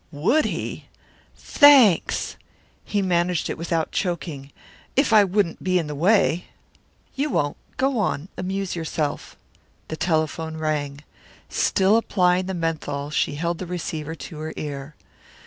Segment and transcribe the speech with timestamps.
[0.13, 0.85] Would he!
[1.37, 2.35] "Thanks!"
[2.83, 4.51] He managed it without choking,
[4.95, 6.45] "If I wouldn't be in the way."
[7.13, 7.55] "You won't.
[7.77, 9.35] Go on amuse yourself."
[9.89, 11.01] The telephone rang.
[11.49, 14.95] Still applying the menthol she held the receiver to her ear.